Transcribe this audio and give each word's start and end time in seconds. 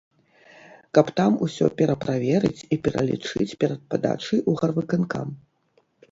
Каб 0.97 1.07
там 1.17 1.35
усё 1.47 1.65
пераправерыць 1.81 2.65
і 2.75 2.79
пералічыць 2.87 3.47
перад 3.65 3.81
падачай 3.91 4.39
у 4.53 4.55
гарвыканкам. 4.63 5.27